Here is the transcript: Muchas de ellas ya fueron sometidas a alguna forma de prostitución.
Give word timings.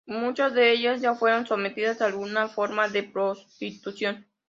Muchas 0.07 0.55
de 0.55 0.71
ellas 0.71 0.99
ya 0.99 1.13
fueron 1.13 1.45
sometidas 1.45 2.01
a 2.01 2.07
alguna 2.07 2.47
forma 2.47 2.87
de 2.87 3.03
prostitución. 3.03 4.25